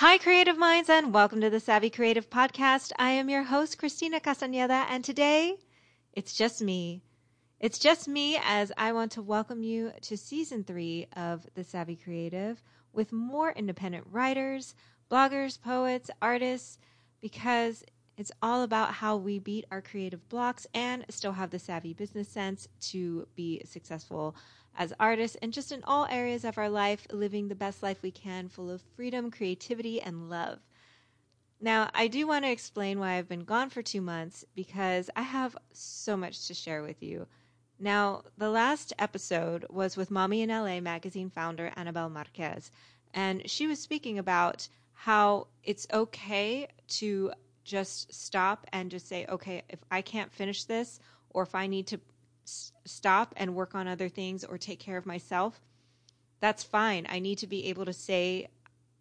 [0.00, 2.92] Hi, creative minds, and welcome to the Savvy Creative Podcast.
[3.00, 5.56] I am your host, Christina Castañeda, and today
[6.12, 7.02] it's just me.
[7.58, 11.96] It's just me as I want to welcome you to season three of The Savvy
[11.96, 14.76] Creative with more independent writers,
[15.10, 16.78] bloggers, poets, artists,
[17.20, 17.82] because
[18.18, 22.28] it's all about how we beat our creative blocks and still have the savvy business
[22.28, 24.34] sense to be successful
[24.76, 28.10] as artists and just in all areas of our life, living the best life we
[28.10, 30.58] can, full of freedom, creativity, and love.
[31.60, 35.22] Now, I do want to explain why I've been gone for two months because I
[35.22, 37.26] have so much to share with you.
[37.78, 42.72] Now, the last episode was with Mommy in LA magazine founder Annabelle Marquez,
[43.14, 47.32] and she was speaking about how it's okay to
[47.68, 50.98] just stop and just say, okay, if I can't finish this,
[51.30, 52.00] or if I need to
[52.46, 55.60] s- stop and work on other things or take care of myself,
[56.40, 57.06] that's fine.
[57.10, 58.48] I need to be able to say,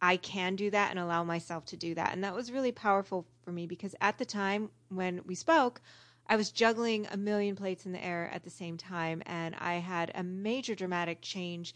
[0.01, 2.13] I can do that and allow myself to do that.
[2.13, 5.81] And that was really powerful for me because at the time when we spoke,
[6.27, 9.23] I was juggling a million plates in the air at the same time.
[9.25, 11.73] And I had a major dramatic change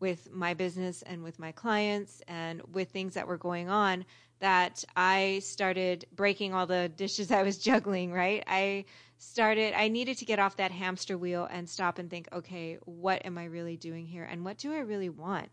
[0.00, 4.04] with my business and with my clients and with things that were going on
[4.40, 8.44] that I started breaking all the dishes I was juggling, right?
[8.46, 8.84] I
[9.18, 13.24] started, I needed to get off that hamster wheel and stop and think, okay, what
[13.24, 14.24] am I really doing here?
[14.24, 15.48] And what do I really want?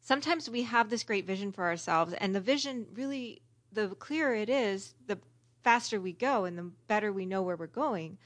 [0.00, 4.48] Sometimes we have this great vision for ourselves, and the vision really, the clearer it
[4.48, 5.18] is, the
[5.64, 8.18] faster we go and the better we know where we're going.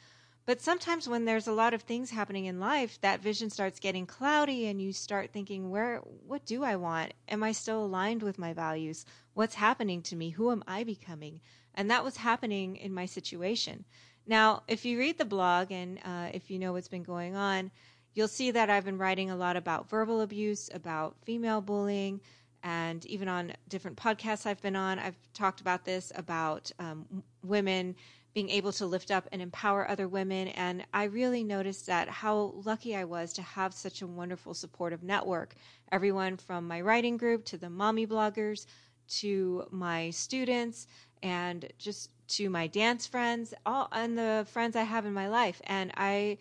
[0.50, 4.04] But sometimes when there's a lot of things happening in life, that vision starts getting
[4.04, 7.12] cloudy and you start thinking, where what do I want?
[7.28, 9.06] Am I still aligned with my values?
[9.34, 10.30] What's happening to me?
[10.30, 11.40] Who am I becoming?
[11.76, 13.84] And that was happening in my situation.
[14.26, 17.70] Now, if you read the blog and uh, if you know what's been going on,
[18.14, 22.20] you'll see that I've been writing a lot about verbal abuse, about female bullying,
[22.64, 27.94] and even on different podcasts I've been on, I've talked about this about um, women
[28.34, 30.48] being able to lift up and empower other women.
[30.48, 35.02] And I really noticed that how lucky I was to have such a wonderful supportive
[35.02, 35.54] network.
[35.90, 38.66] Everyone from my writing group to the mommy bloggers
[39.08, 40.86] to my students
[41.22, 45.60] and just to my dance friends, all and the friends I have in my life.
[45.64, 46.38] And I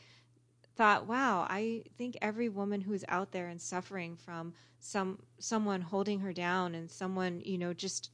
[0.76, 6.20] thought, wow, I think every woman who's out there and suffering from some someone holding
[6.20, 8.12] her down and someone, you know, just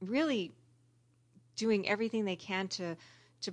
[0.00, 0.52] really
[1.56, 2.96] doing everything they can to
[3.40, 3.52] to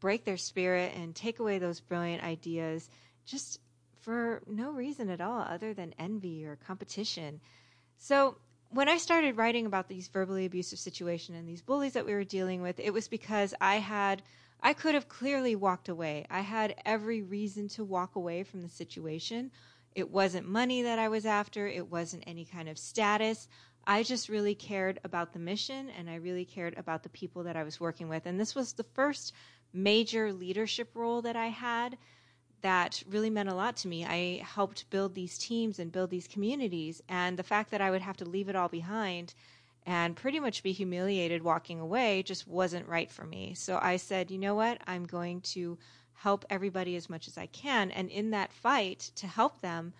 [0.00, 2.88] break their spirit and take away those brilliant ideas
[3.24, 3.60] just
[4.00, 7.40] for no reason at all other than envy or competition.
[7.98, 8.36] So
[8.70, 12.24] when I started writing about these verbally abusive situations and these bullies that we were
[12.24, 14.22] dealing with, it was because I had
[14.64, 16.24] I could have clearly walked away.
[16.30, 19.50] I had every reason to walk away from the situation.
[19.94, 23.48] It wasn't money that I was after, it wasn't any kind of status.
[23.86, 27.56] I just really cared about the mission and I really cared about the people that
[27.56, 28.26] I was working with.
[28.26, 29.32] And this was the first
[29.72, 31.96] major leadership role that I had
[32.62, 34.04] that really meant a lot to me.
[34.04, 37.02] I helped build these teams and build these communities.
[37.08, 39.34] And the fact that I would have to leave it all behind
[39.84, 43.54] and pretty much be humiliated walking away just wasn't right for me.
[43.54, 44.80] So I said, you know what?
[44.86, 45.76] I'm going to
[46.14, 47.90] help everybody as much as I can.
[47.90, 49.92] And in that fight to help them,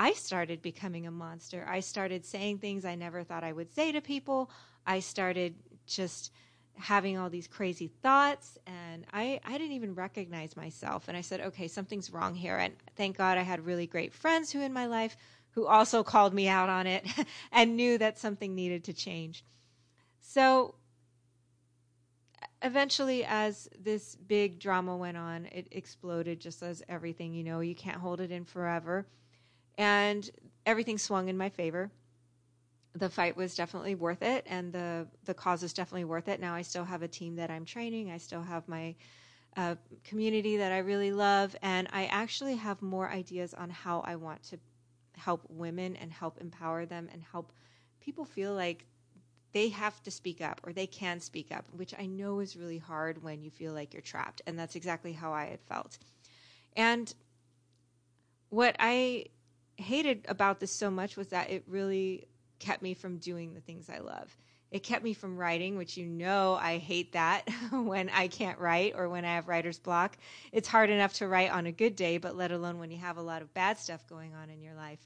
[0.00, 1.62] I started becoming a monster.
[1.68, 4.50] I started saying things I never thought I would say to people.
[4.86, 5.56] I started
[5.86, 6.32] just
[6.72, 11.08] having all these crazy thoughts and I, I didn't even recognize myself.
[11.08, 12.56] And I said, okay, something's wrong here.
[12.56, 15.18] And thank God I had really great friends who in my life
[15.50, 17.06] who also called me out on it
[17.52, 19.44] and knew that something needed to change.
[20.22, 20.76] So
[22.62, 27.74] eventually, as this big drama went on, it exploded just as everything, you know, you
[27.74, 29.06] can't hold it in forever
[29.80, 30.28] and
[30.66, 31.90] everything swung in my favor.
[32.92, 36.38] The fight was definitely worth it, and the the cause is definitely worth it.
[36.38, 38.10] Now I still have a team that I'm training.
[38.10, 38.94] I still have my
[39.56, 44.16] uh, community that I really love, and I actually have more ideas on how I
[44.16, 44.58] want to
[45.16, 47.52] help women and help empower them and help
[48.00, 48.84] people feel like
[49.52, 52.78] they have to speak up or they can speak up, which I know is really
[52.78, 54.42] hard when you feel like you're trapped.
[54.46, 55.98] And that's exactly how I had felt.
[56.76, 57.12] And
[58.50, 59.26] what I
[59.80, 62.28] hated about this so much was that it really
[62.58, 64.36] kept me from doing the things I love.
[64.70, 68.94] It kept me from writing, which you know I hate that when I can't write
[68.94, 70.16] or when I have writer's block.
[70.52, 73.16] It's hard enough to write on a good day, but let alone when you have
[73.16, 75.00] a lot of bad stuff going on in your life.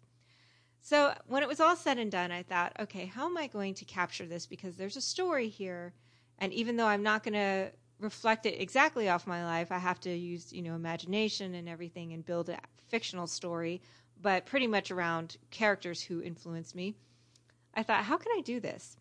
[0.83, 3.73] So when it was all said and done, I thought, okay, how am I going
[3.75, 4.45] to capture this?
[4.45, 5.95] Because there's a story here.
[6.39, 9.99] And even though I'm not going to reflect it exactly off my life, I have
[10.01, 13.81] to use, you know, imagination and everything and build a fictional story
[14.21, 16.95] but pretty much around characters who influenced me.
[17.75, 18.97] I thought, how can I do this?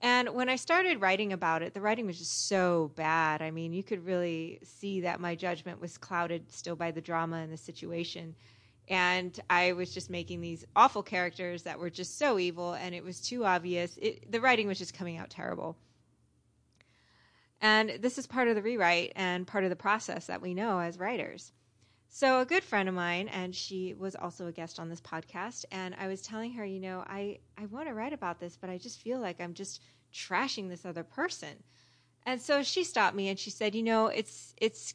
[0.00, 3.40] And when I started writing about it, the writing was just so bad.
[3.40, 7.36] I mean, you could really see that my judgment was clouded still by the drama
[7.36, 8.34] and the situation.
[8.88, 13.04] And I was just making these awful characters that were just so evil, and it
[13.04, 13.96] was too obvious.
[13.96, 15.76] It, the writing was just coming out terrible.
[17.60, 20.80] And this is part of the rewrite and part of the process that we know
[20.80, 21.52] as writers.
[22.14, 25.64] So, a good friend of mine, and she was also a guest on this podcast,
[25.72, 28.68] and I was telling her, you know, I, I want to write about this, but
[28.68, 29.80] I just feel like I'm just
[30.12, 31.62] trashing this other person.
[32.26, 34.92] And so she stopped me and she said, you know, it's it's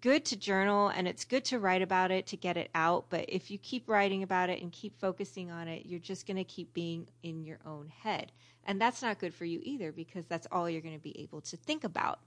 [0.00, 3.26] good to journal and it's good to write about it to get it out, but
[3.28, 6.44] if you keep writing about it and keep focusing on it, you're just going to
[6.44, 8.32] keep being in your own head.
[8.64, 11.40] And that's not good for you either because that's all you're going to be able
[11.42, 12.18] to think about.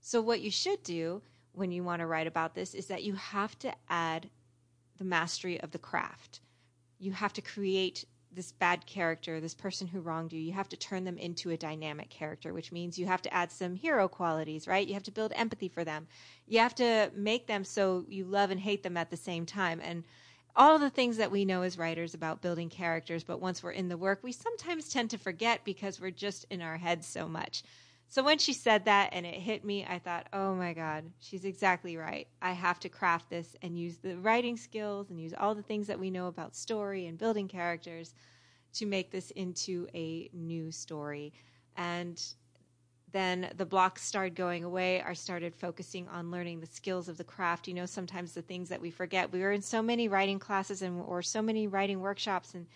[0.00, 1.22] So what you should do
[1.52, 4.30] when you want to write about this is that you have to add
[4.98, 6.40] the mastery of the craft.
[6.98, 10.40] You have to create this bad character, this person who wronged you.
[10.40, 13.50] You have to turn them into a dynamic character, which means you have to add
[13.50, 14.86] some hero qualities, right?
[14.86, 16.06] You have to build empathy for them.
[16.46, 19.80] You have to make them so you love and hate them at the same time.
[19.82, 20.04] And
[20.54, 23.88] all the things that we know as writers about building characters, but once we're in
[23.88, 27.62] the work, we sometimes tend to forget because we're just in our heads so much.
[28.10, 31.44] So when she said that and it hit me, I thought, oh my God, she's
[31.44, 32.26] exactly right.
[32.40, 35.86] I have to craft this and use the writing skills and use all the things
[35.88, 38.14] that we know about story and building characters
[38.74, 41.34] to make this into a new story.
[41.76, 42.22] And
[43.12, 45.02] then the blocks started going away.
[45.02, 47.68] I started focusing on learning the skills of the craft.
[47.68, 49.30] You know, sometimes the things that we forget.
[49.30, 52.66] We were in so many writing classes and or so many writing workshops and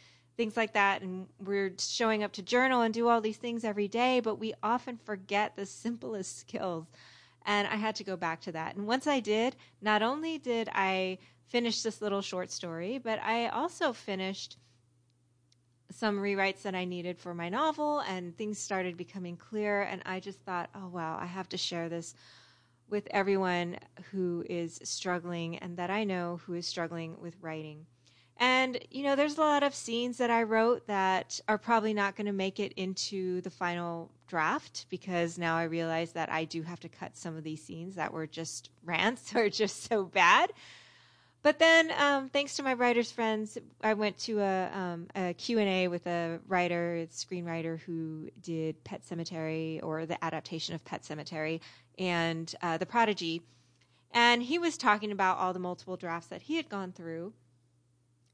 [0.42, 3.86] things like that and we're showing up to journal and do all these things every
[3.86, 6.88] day but we often forget the simplest skills.
[7.46, 8.74] And i had to go back to that.
[8.74, 13.46] And once i did not only did i finish this little short story but i
[13.50, 14.56] also finished
[15.92, 20.18] some rewrites that i needed for my novel and things started becoming clear and i
[20.18, 22.16] just thought oh wow i have to share this
[22.90, 23.76] with everyone
[24.10, 27.86] who is struggling and that i know who is struggling with writing
[28.42, 32.16] and, you know, there's a lot of scenes that I wrote that are probably not
[32.16, 36.62] going to make it into the final draft because now I realize that I do
[36.62, 40.52] have to cut some of these scenes that were just rants or just so bad.
[41.44, 45.86] But then, um, thanks to my writers' friends, I went to a, um, a Q&A
[45.86, 51.60] with a writer, a screenwriter who did Pet Sematary or the adaptation of Pet Sematary
[51.96, 53.42] and uh, The Prodigy.
[54.10, 57.34] And he was talking about all the multiple drafts that he had gone through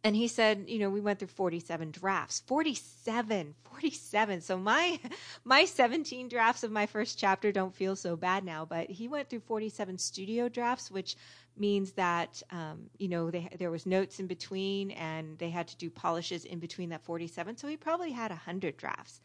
[0.05, 2.43] and he said, you know, we went through 47 drafts.
[2.47, 4.41] 47, 47.
[4.41, 5.01] So my
[5.45, 9.29] my 17 drafts of my first chapter don't feel so bad now, but he went
[9.29, 11.17] through 47 studio drafts, which
[11.57, 15.77] means that um, you know they, there was notes in between, and they had to
[15.77, 17.57] do polishes in between that 47.
[17.57, 19.21] So he probably had 100 drafts,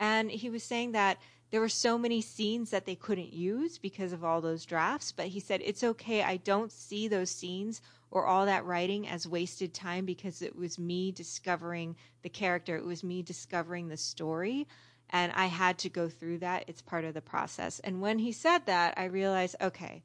[0.00, 1.18] and he was saying that
[1.50, 5.12] there were so many scenes that they couldn't use because of all those drafts.
[5.12, 6.22] But he said it's okay.
[6.22, 7.80] I don't see those scenes
[8.10, 12.76] or all that writing as wasted time because it was me discovering the character.
[12.76, 14.66] It was me discovering the story.
[15.10, 16.64] And I had to go through that.
[16.66, 17.80] It's part of the process.
[17.80, 20.02] And when he said that, I realized, okay,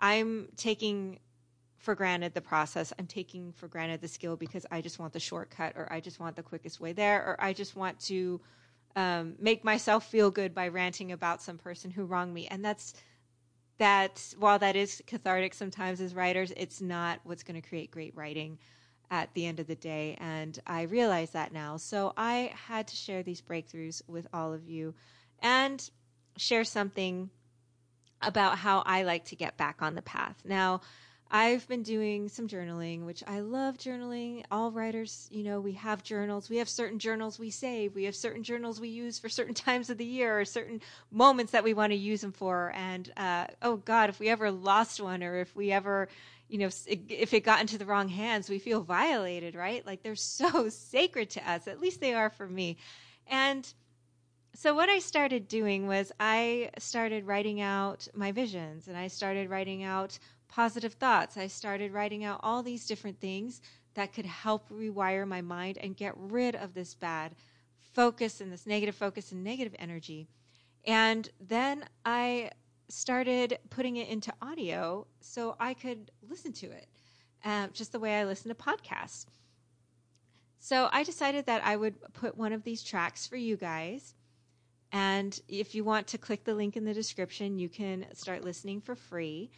[0.00, 1.18] I'm taking
[1.76, 2.92] for granted the process.
[2.98, 6.18] I'm taking for granted the skill because I just want the shortcut or I just
[6.18, 8.40] want the quickest way there or I just want to
[8.96, 12.46] um, make myself feel good by ranting about some person who wronged me.
[12.48, 12.94] And that's
[13.78, 18.14] that while that is cathartic sometimes as writers, it's not what's going to create great
[18.16, 18.58] writing
[19.10, 20.16] at the end of the day.
[20.20, 21.76] And I realize that now.
[21.76, 24.94] So I had to share these breakthroughs with all of you
[25.40, 25.88] and
[26.36, 27.30] share something
[28.22, 30.36] about how I like to get back on the path.
[30.44, 30.80] Now,
[31.34, 34.44] I've been doing some journaling, which I love journaling.
[34.50, 36.50] All writers, you know, we have journals.
[36.50, 37.94] We have certain journals we save.
[37.94, 41.52] We have certain journals we use for certain times of the year or certain moments
[41.52, 42.70] that we want to use them for.
[42.76, 46.08] And uh, oh God, if we ever lost one or if we ever,
[46.48, 49.86] you know, if it got into the wrong hands, we feel violated, right?
[49.86, 51.66] Like they're so sacred to us.
[51.66, 52.76] At least they are for me.
[53.26, 53.66] And
[54.54, 59.48] so what I started doing was I started writing out my visions and I started
[59.48, 60.18] writing out
[60.52, 61.38] positive thoughts.
[61.38, 63.62] I started writing out all these different things
[63.94, 67.34] that could help rewire my mind and get rid of this bad
[67.94, 70.28] focus and this negative focus and negative energy.
[70.86, 72.50] And then I
[72.88, 76.86] started putting it into audio so I could listen to it,
[77.44, 79.26] um, just the way I listen to podcasts.
[80.58, 84.14] So I decided that I would put one of these tracks for you guys.
[84.92, 88.82] And if you want to click the link in the description, you can start listening
[88.82, 89.50] for free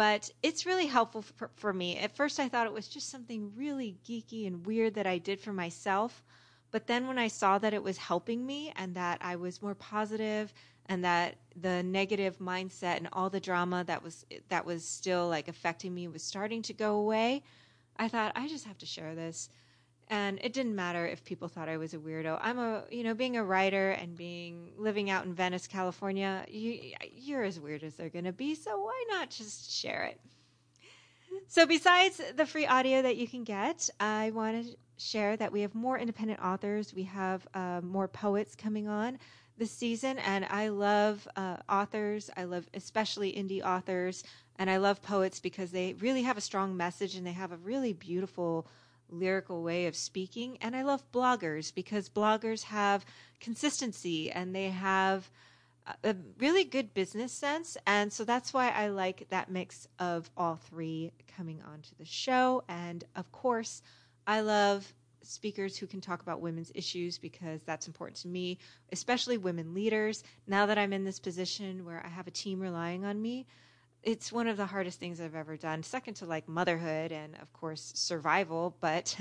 [0.00, 1.98] but it's really helpful for, for, me.
[1.98, 5.38] At first, I thought it was just something really geeky and weird that I did
[5.38, 6.22] for myself,
[6.70, 9.74] But then when I saw that it was helping me and that I was more
[9.74, 10.54] positive
[10.86, 15.48] and that the negative mindset and all the drama that was that was still like
[15.48, 17.42] affecting me was starting to go away,
[17.98, 19.50] I thought I just have to share this.
[20.10, 22.38] And it didn't matter if people thought I was a weirdo.
[22.42, 26.92] I'm a, you know, being a writer and being living out in Venice, California, you,
[27.14, 28.56] you're as weird as they're going to be.
[28.56, 30.20] So why not just share it?
[31.46, 35.60] So, besides the free audio that you can get, I want to share that we
[35.60, 36.92] have more independent authors.
[36.92, 39.18] We have uh, more poets coming on
[39.56, 42.30] this season, and I love uh, authors.
[42.36, 44.24] I love especially indie authors,
[44.58, 47.56] and I love poets because they really have a strong message and they have a
[47.58, 48.66] really beautiful
[49.10, 50.58] lyrical way of speaking.
[50.60, 53.04] And I love bloggers because bloggers have
[53.40, 55.30] consistency and they have
[56.04, 57.76] a really good business sense.
[57.86, 62.62] And so that's why I like that mix of all three coming onto the show.
[62.68, 63.82] And of course,
[64.26, 68.58] I love speakers who can talk about women's issues because that's important to me,
[68.92, 70.22] especially women leaders.
[70.46, 73.46] Now that I'm in this position where I have a team relying on me,
[74.02, 77.52] it's one of the hardest things I've ever done, second to like motherhood and of
[77.52, 79.16] course survival, but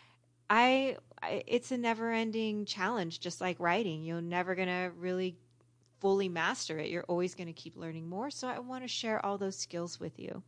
[0.50, 4.02] I, I it's a never-ending challenge just like writing.
[4.02, 5.36] You're never going to really
[6.00, 6.90] fully master it.
[6.90, 10.00] You're always going to keep learning more, so I want to share all those skills
[10.00, 10.42] with you.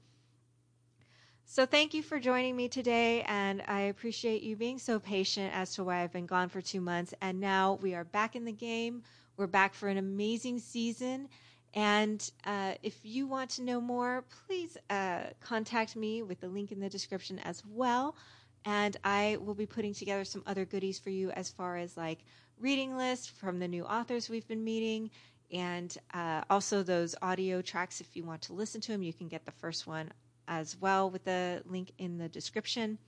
[1.49, 5.75] So thank you for joining me today, and I appreciate you being so patient as
[5.75, 8.53] to why I've been gone for 2 months and now we are back in the
[8.53, 9.05] game.
[9.37, 11.29] We're back for an amazing season
[11.77, 16.73] and uh, if you want to know more, please uh, contact me with the link
[16.73, 18.17] in the description as well.
[18.65, 22.21] And I will be putting together some other goodies for you as far as like
[22.59, 25.11] reading lists from the new authors we've been meeting,
[25.53, 28.01] and uh, also those audio tracks.
[28.01, 30.11] If you want to listen to them, you can get the first one
[30.49, 32.99] as well with the link in the description.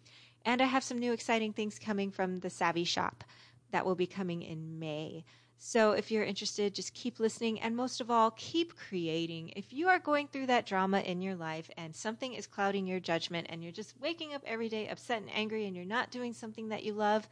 [0.45, 3.25] And I have some new exciting things coming from the Savvy Shop
[3.71, 5.25] that will be coming in May.
[5.61, 9.53] So if you're interested, just keep listening and most of all, keep creating.
[9.57, 13.01] If you are going through that drama in your life and something is clouding your
[13.01, 16.33] judgment and you're just waking up every day upset and angry and you're not doing
[16.33, 17.29] something that you love,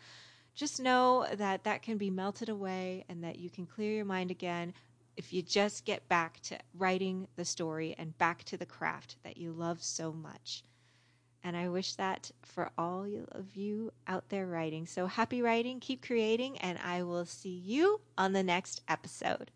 [0.56, 4.32] just know that that can be melted away and that you can clear your mind
[4.32, 4.74] again
[5.16, 9.36] if you just get back to writing the story and back to the craft that
[9.36, 10.64] you love so much.
[11.46, 14.84] And I wish that for all of you out there writing.
[14.84, 19.52] So happy writing, keep creating, and I will see you on the next episode.